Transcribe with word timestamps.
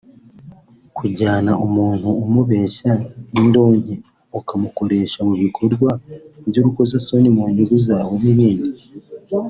kujyana 0.97 1.51
umuntu 1.65 2.09
umubeshya 2.25 2.91
indonke 3.39 3.95
ukamukoresha 4.39 5.19
mu 5.27 5.33
bikorwa 5.43 5.89
by’urukozasoni 6.47 7.27
mu 7.35 7.43
nyungu 7.53 7.77
zawe 7.87 8.15
n’ibindi 8.23 8.81